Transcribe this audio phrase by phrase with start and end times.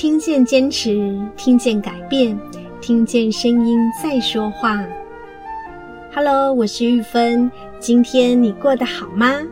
[0.00, 2.34] 听见坚持，听见改变，
[2.80, 4.82] 听见声音在说话。
[6.14, 9.42] Hello，我是玉芬，今天你过得好吗？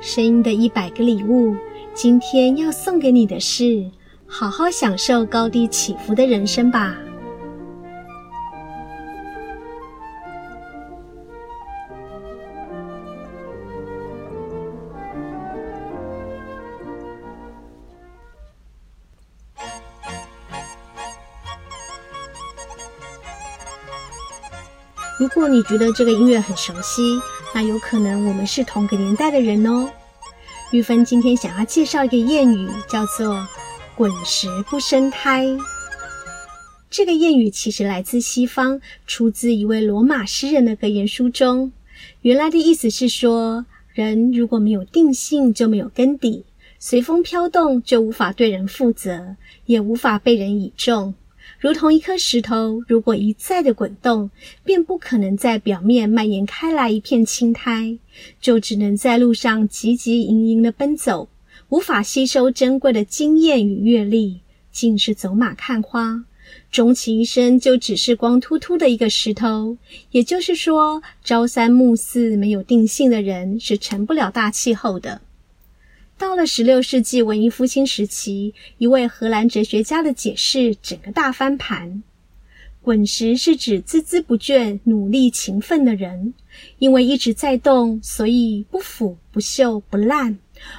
[0.00, 1.54] 声音的一百个礼物，
[1.94, 3.88] 今天要送给你的是：
[4.26, 6.96] 好好享受高低起伏的人生吧。
[25.38, 27.20] 如果你觉得这个音乐很熟悉，
[27.54, 29.88] 那有可能我们是同个年代的人哦。
[30.72, 33.46] 玉芬今天想要介绍一个谚语，叫做
[33.94, 35.46] “滚石不生苔”。
[36.90, 41.70] 这个谚语其实来自西方，出自一位罗马诗人的格言书中。
[42.22, 46.46] 原来的意思是说，人如果没有定性，就没有根底，
[46.80, 51.14] 随风飘动，就无法对人负责，也无法被人倚重。
[51.60, 54.30] 如同一颗石头，如果一再的滚动，
[54.62, 57.98] 便不可能在表面蔓延开来一片青苔，
[58.40, 61.28] 就只能在路上汲汲营营的奔走，
[61.70, 64.38] 无法吸收珍贵的经验与阅历，
[64.70, 66.24] 尽是走马看花，
[66.70, 69.76] 终其一生就只是光秃秃的一个石头。
[70.12, 75.22] 也就是说，朝三暮四、没有定性的人是成不了大气候的。
[76.18, 82.02] 到了十六世纪文艺复兴时期，一位荷兰哲学家的解释整个大翻盘。
[82.82, 86.34] 滚石是指孜孜不倦、努力勤奋的人，
[86.78, 90.34] 因为一直在动，所以不腐不锈不烂；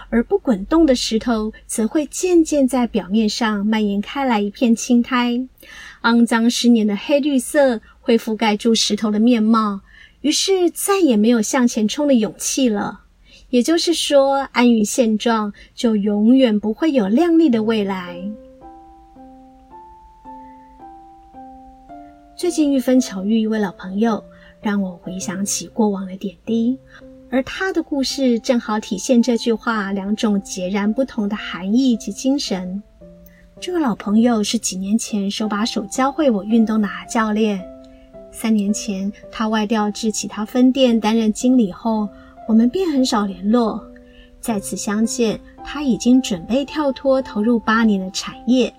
[0.09, 5.47] 而不滚动的石头，则会渐渐在表面上蔓延开来一片青苔，
[6.01, 9.79] 肮脏十年的黑绿色会覆盖住石头的面貌，
[10.19, 13.05] 于是再也没有向前冲的勇气了。
[13.49, 18.21] 也就是说，安于现状，就永远不会有亮丽的未来。
[22.35, 24.23] 最近玉芬巧遇一位老朋友，
[24.61, 26.77] 让我回想起过往的点滴，
[27.31, 32.83] 而他的故事正好体现这句话两种截然不同的含义及精神。
[33.59, 37.59] 这个老朋友是几年前手把手教会我运动的教练，
[38.31, 42.07] 三年前他外调至其他分店担任经理后。
[42.49, 43.79] 我们便很少联络，
[44.41, 48.73] 再次相见，他已经准备跳脱投入八年的产业，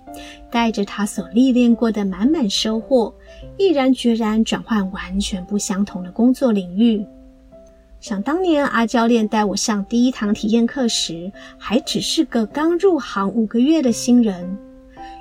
[0.51, 3.15] 带着他所历练过的满满收获，
[3.57, 7.05] 毅然决然转换完全不相同的工作领域。
[8.01, 14.57] 想当年阿教练带我上第一堂体验课时，还只是个刚入行五个月的新人。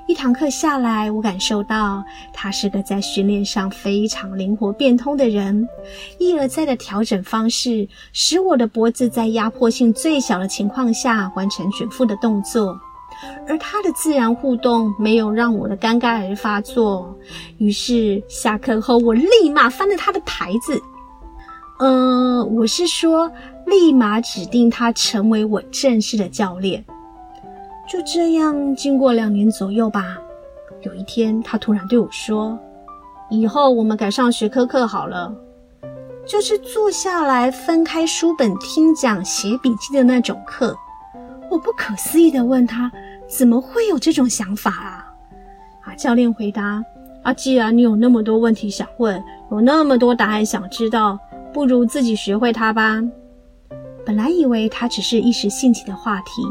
[0.06, 2.02] 一堂课下来，我感受到
[2.32, 5.68] 他是个在训练上非常灵活变通的人，
[6.18, 12.76] 一而再的调整方式，使我的脖子在压迫性最小的情况下完成卷腹的动作，
[13.46, 17.16] 而他的自然互动没有让我的尴尬而发作。
[17.58, 20.82] 于是下课后，我立马翻了他的牌子，
[21.78, 23.30] 呃，我是说
[23.66, 26.84] 立马指定他成为我正式的教练。
[27.90, 30.16] 就这样，经过两年左右吧。
[30.82, 32.56] 有一天，他突然对我说
[33.28, 35.34] ：“以后我们改上学科课好了，
[36.24, 40.72] 就是坐下来分开书本听讲、写笔记的那种课。”
[41.50, 42.92] 我不可思议地问他
[43.26, 45.12] ：“怎么会有这种想法啊？”
[45.82, 46.80] 啊，教练回答
[47.24, 51.18] ：“啊，既然你有那么多问题想问，有那么多答案想知道，
[51.52, 53.02] 不如自己学会它吧。”
[54.06, 56.42] 本来以为他只是一时兴起的话题。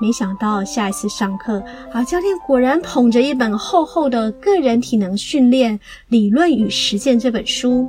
[0.00, 7.88] 没想到下一次上课，啊，教练果然捧着一本厚厚的《个人体能训练理论与实践》这本书，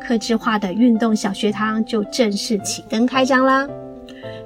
[0.00, 3.68] 客制化的运动小学堂就正式启灯开张啦。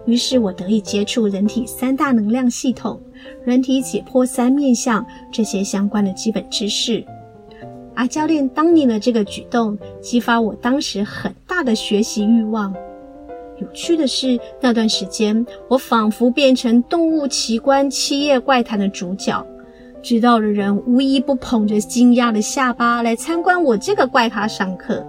[0.06, 3.00] 于是我得以接触人体三大能量系统、
[3.44, 7.04] 人体解剖三面向这些相关的基本知识。
[7.94, 12.74] 啊，教练当年的这个举动，激发我当时很大的学习欲望。
[13.62, 19.46] 有趣的是，那段时间我仿佛变成动物奇观七夜怪谈的主角，
[20.02, 25.06] 知道的人无一不捧着惊讶的下巴来参观我这个怪咖上课，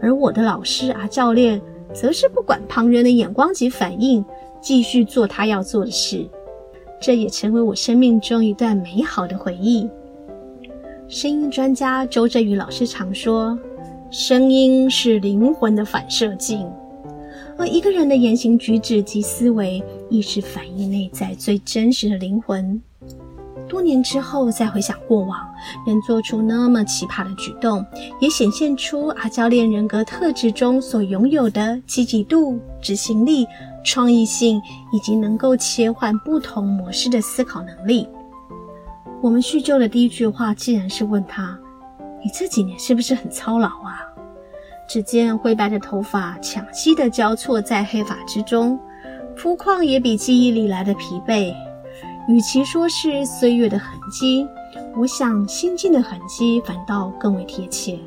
[0.00, 1.60] 而我的老师啊教练，
[1.92, 4.24] 则是不管旁人的眼光及反应，
[4.60, 6.24] 继续做他要做的事。
[7.00, 9.90] 这也成为我生命中一段美好的回忆。
[11.08, 13.58] 声音专家周振宇老师常说，
[14.08, 16.64] 声音是灵魂的反射镜。
[17.58, 22.80] 而一个人的言行举止及思维，亦是反映内在最真实的灵魂。
[23.68, 25.38] 多年之后再回想过往，
[25.86, 27.84] 能做出那么奇葩的举动，
[28.20, 33.46] 也显现出阿教练人格特质中所拥有的积极度、执行力、
[33.82, 34.60] 创意性，
[34.92, 38.06] 以及能够切换不同模式的思考能力。
[39.22, 41.58] 我们叙旧的第一句话，竟然是问他
[42.22, 44.00] ：“你这几年是不是很操劳啊？”
[44.86, 48.78] 只见灰白的头发抢迹地交错在黑发之中，
[49.34, 51.54] 肤况也比记忆里来的疲惫。
[52.28, 54.46] 与其说是岁月的痕迹，
[54.96, 57.98] 我想心境的痕迹反倒更为贴切。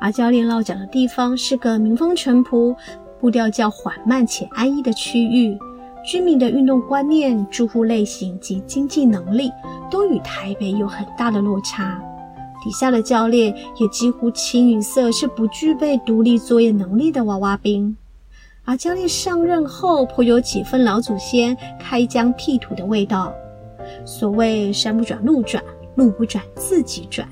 [0.00, 2.74] 而教练落脚的地方是个民风淳朴、
[3.20, 5.58] 步调较缓慢且安逸的区域，
[6.04, 9.50] 居民的运动观念、住户类型及经济能力
[9.90, 12.00] 都与台北有很大的落差。
[12.64, 17.94] 底下的教练也几乎清一色是不具备独立作业能力的娃娃兵。
[18.64, 23.30] 而教练上任后，颇有几分老祖先开疆辟土的味道。
[24.06, 25.62] 所谓山不转路转，
[25.96, 27.28] 路不转自己转。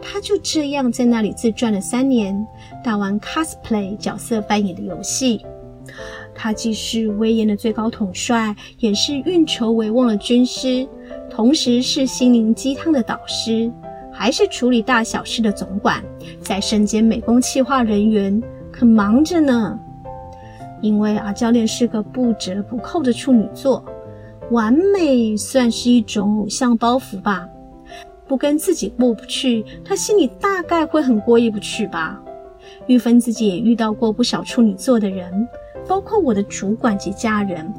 [0.00, 2.46] 他就这样在那里自转了三年，
[2.82, 5.44] 打完 cosplay 角色扮演的游戏。
[6.34, 10.88] 他既是威严的最高统帅，也是运筹帷幄的军师，
[11.28, 13.70] 同时是心灵鸡汤的导师。
[14.20, 16.04] 还是处理大小事的总管，
[16.42, 18.38] 在身兼美工企划人员，
[18.70, 19.80] 可忙着呢。
[20.82, 23.82] 因为阿教练是个不折不扣的处女座，
[24.50, 27.48] 完美算是一种偶像包袱吧。
[28.28, 32.20] 不跟自己过不去，他心里大概会很过意不去吧。
[32.88, 35.48] 玉芬自己也遇到过不少处女座的人，
[35.88, 37.72] 包括我的主管及家人，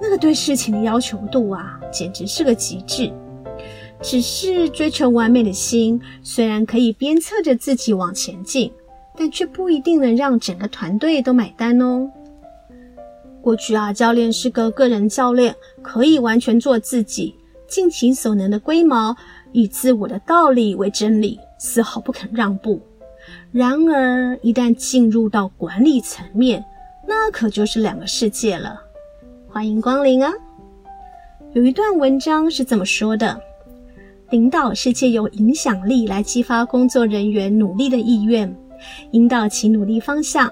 [0.00, 3.12] 那个对事情的要求度啊，简直是个极致。
[4.02, 8.72] 只是追求完美的心，虽然可以鞭策着自己往前进，
[9.16, 12.10] 但却不一定能让整个团队都买单哦。
[13.42, 17.34] 过去啊，教练是个个人教练，可以完全做自己，
[17.68, 19.14] 尽其所能的龟毛，
[19.52, 22.80] 以自我的道理为真理，丝毫不肯让步。
[23.52, 26.64] 然而，一旦进入到管理层面，
[27.06, 28.80] 那可就是两个世界了。
[29.48, 30.32] 欢迎光临啊！
[31.52, 33.40] 有一段文章是这么说的。
[34.30, 38.54] 领导是借由影响力来激发工作人员努力的意愿，
[39.10, 40.48] 引导其努力方向，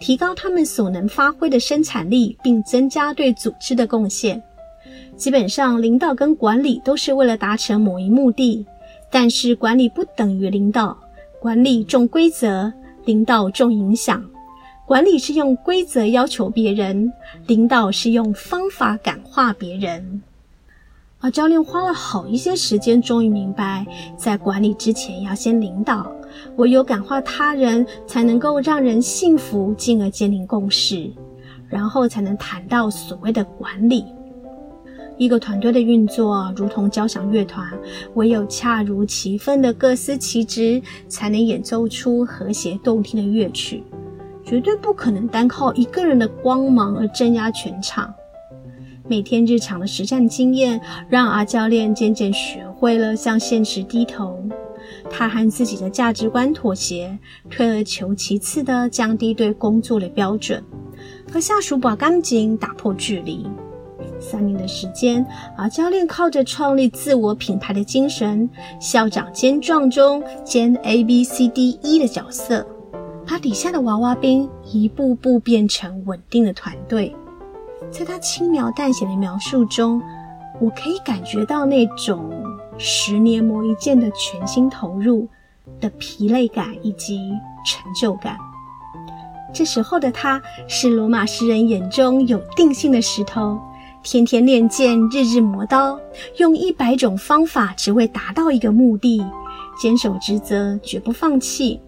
[0.00, 4.42] 提高他们所能发挥的生产力，并增加对组织的贡献。
[5.16, 8.66] 基本上，领导跟管理都是为了达成某一目的，
[9.10, 10.96] 但是管理不等于领导。
[11.40, 12.72] 管理重规则，
[13.04, 14.24] 领导重影响。
[14.86, 17.12] 管理是用规则要求别人，
[17.46, 20.20] 领导是用方法感化别人。
[21.24, 26.06] 而教练花了好一些时间，终于明白，在管理之前要先领导，
[26.56, 31.10] 唯有感化他人，才能够让人信服，进而建立共识，
[31.66, 34.04] 然后才能谈到所谓的管理。
[35.16, 37.66] 一个团队的运作，如同交响乐团，
[38.16, 43.82] 唯有恰如其分的各司其职，才能演奏出和谐动听的乐曲，
[44.44, 48.12] 绝对不可能单靠一个人的光芒而镇压全场。
[49.06, 50.80] 每天日常的实战经验，
[51.10, 54.42] 让阿教练渐渐学会了向现实低头。
[55.10, 57.18] 他和自己的价值观妥协，
[57.50, 60.64] 退而求其次的降低对工作的标准，
[61.30, 63.46] 和下属把干净，打破距离。
[64.18, 65.24] 三年的时间，
[65.58, 68.48] 阿教练靠着创立自我品牌的精神，
[68.80, 72.66] 校长兼壮中兼 A B C D E 的角色，
[73.26, 77.14] 把底下的娃娃兵一步步变成稳定的团队。
[77.90, 80.02] 在他轻描淡写的描述中，
[80.60, 82.30] 我可以感觉到那种
[82.76, 85.28] 十年磨一剑的全心投入
[85.80, 87.18] 的疲累感以及
[87.64, 88.36] 成就感。
[89.52, 93.56] 这时候的他是罗马诗人眼中有定性的石头，
[94.02, 95.96] 天天练剑，日日磨刀，
[96.38, 99.24] 用一百种方法只为达到一个目的，
[99.80, 101.80] 坚守职责，绝不放弃。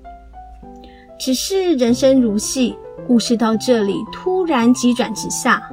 [1.18, 2.76] 只是人生如戏，
[3.06, 5.68] 故事到这里突然急转直下。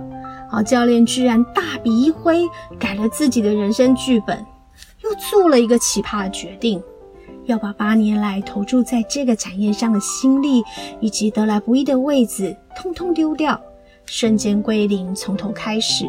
[0.53, 4.45] 好，教练居然大笔一挥，改了自己的人生剧本，
[5.01, 6.79] 又做了一个奇葩的决定，
[7.45, 10.63] 要把八年来投注在这个产业上的心力
[10.99, 13.59] 以及得来不易的位子，通通丢掉，
[14.05, 16.05] 瞬间归零，从头开始，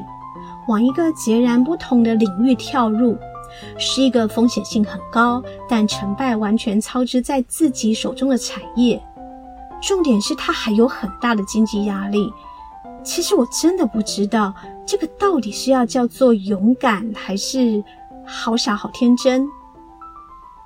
[0.68, 3.16] 往一个截然不同的领域跳入，
[3.78, 9.02] 是一个风险性很高，但成败完全操之在自己手中的产业。
[9.80, 12.30] 重点是他还有很大的经济压力。
[13.04, 14.54] 其实我真的不知道，
[14.86, 17.84] 这个到底是要叫做勇敢，还是
[18.24, 19.46] 好傻好天真？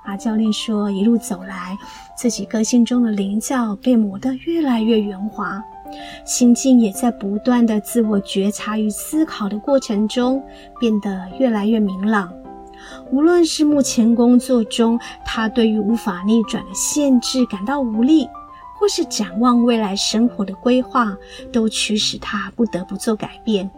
[0.05, 1.77] 阿教练说，一路走来，
[2.17, 5.61] 自己个性中的棱角被磨得越来越圆滑，
[6.25, 10.41] 心境也在不断的自我觉察与思考的过程中
[10.79, 12.33] 变得越来越明朗。
[13.11, 18.27] 无论是目前工作中，他对于无法逆转的限制感到无力。
[18.79, 21.17] 或是展望未来生活的规划，
[21.51, 23.69] 都驱使他不得不做改变。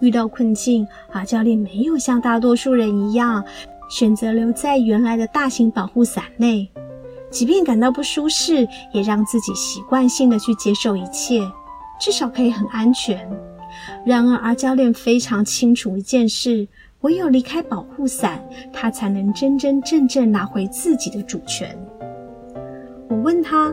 [0.00, 3.42] 遇到困境，阿教练没有像大多数人一样
[3.88, 6.68] 选择留在原来的大型保护伞内，
[7.30, 11.40] 即便感到不舒适，也让自己习惯性的去接受一切，
[11.98, 13.26] 至少可以很安全。
[14.04, 16.68] 然而，阿教练非常清楚一件事：
[17.00, 21.74] 唯有离开保护伞，他才能真真正正拿回自己的主权。
[23.08, 23.72] 我问他：“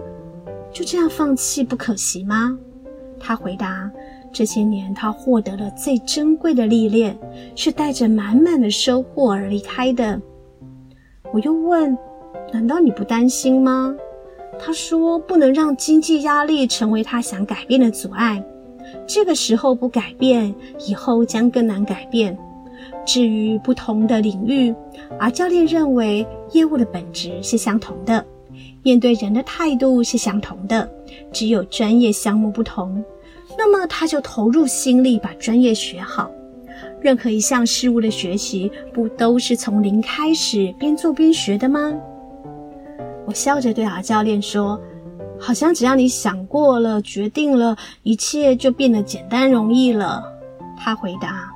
[0.73, 2.57] 就这样放弃不可惜吗？”
[3.19, 3.89] 他回答。
[4.35, 7.15] 这些年，他获得了最珍贵的历练，
[7.55, 10.19] 是带着满满的收获而离开的。
[11.31, 11.95] 我又问
[12.51, 13.95] ：“难道你不担心吗？”
[14.57, 18.43] 他说：“不能让经济压力成为他想改变的阻碍。
[19.05, 20.55] 这个时候不改变，
[20.87, 22.35] 以后将更难改变。
[23.05, 24.73] 至于不同的领域，
[25.19, 28.25] 而教练认为业务的本质是相同的，
[28.83, 30.87] 面对人的态度是相同的，
[31.31, 33.03] 只有专业项目不同。”
[33.57, 36.29] 那么他就投入心力把专业学好。
[37.01, 41.93] 任何一项事物的学习，不都是从零开始，边做边学的吗？
[43.25, 44.79] 我笑着对阿教练说
[45.39, 50.23] ：“好像只要你想过了，决定了，一切就变得简单容易了。”
[50.79, 51.49] 他回答：“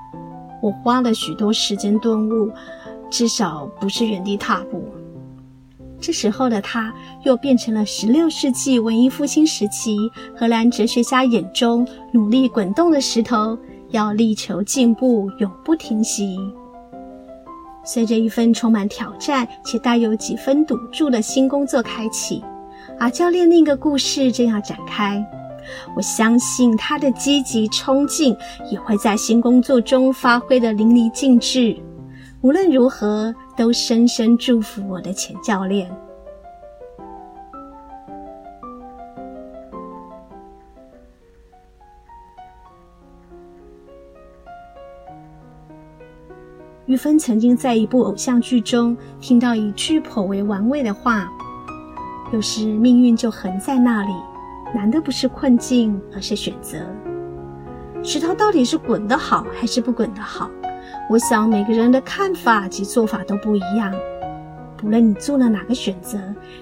[0.62, 2.52] 我花了许多时间顿悟，
[3.10, 4.84] 至少不是原地踏步。”
[6.00, 9.98] 这时候的他，又变成了16世纪文艺复兴时期
[10.36, 13.58] 荷兰哲学家眼中努力滚动的石头，
[13.90, 16.38] 要力求进步，永不停息。
[17.84, 22.44] 随着一份充满挑战且带有几分赌注的新工作开启，
[23.00, 25.26] 阿教练另一个故事正要展开。
[25.96, 28.36] 我相信他的积极冲劲
[28.72, 31.76] 也会在新工作中发挥得淋漓尽致。
[32.42, 35.92] 无论如何，都深深祝福我的前教练。
[46.86, 51.28] 玉芬曾经在一部偶像剧中听到一句颇为玩味的话
[52.32, 54.14] ：“有时命运就横在那里，
[54.74, 56.78] 难的不是困境，而是选择。
[58.04, 60.50] 石头到底是滚得好，还是不滚得好？”
[61.10, 63.94] 我想每个人的看法及做法都不一样。
[64.76, 66.20] 不论你做了哪个选择，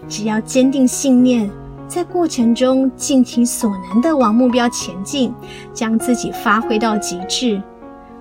[0.08, 1.50] 只要坚定信念，
[1.88, 5.34] 在过程中尽其所能地往目标前进，
[5.74, 7.62] 将自己发挥到极致，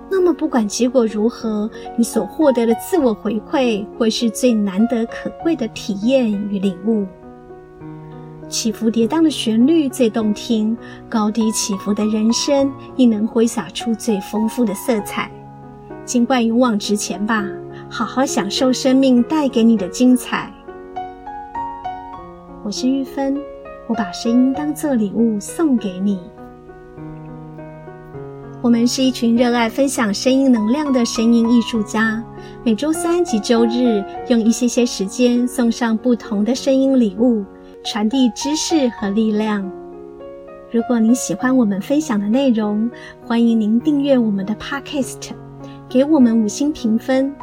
[0.09, 7.05] 那么不管结果如何，你所获得的自我回馈会是最难得可贵的体验与领悟。
[8.49, 10.75] 起伏跌宕的旋律最动听，
[11.07, 15.31] 高低起伏的人生亦能挥洒出最丰富的色彩。
[16.05, 17.43] 尽管勇往直前吧，
[17.89, 20.53] 好好享受生命带给你的精彩。
[22.63, 23.35] 我是玉芬，
[23.87, 26.19] 我把声音当作礼物送给你。
[28.61, 32.23] 我们是一群热爱分享声音能量的声音艺术家，
[32.63, 37.43] 每周三及周日用一些些时间送上不同的声音礼物，
[37.83, 39.67] 传递知识和力量。
[40.71, 42.89] 如果您喜欢我们分享的内容，
[43.25, 45.44] 欢迎您订阅我们的 Podcast。
[45.95, 47.33] 给我们五星评分，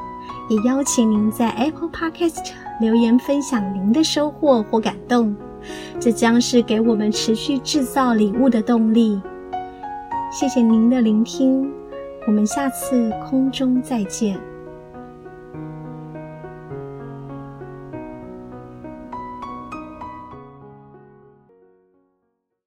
[0.50, 5.35] 也邀请您在 Apple Podcast 留言分享您的收获或感动，
[5.99, 9.18] 这将是给我们持续制造礼物的动力。
[10.30, 11.73] 谢谢您的聆听，
[12.26, 14.38] 我们下次空中再见。